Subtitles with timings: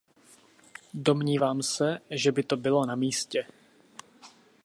[0.93, 3.45] Domnívám se, že by to bylo na místě.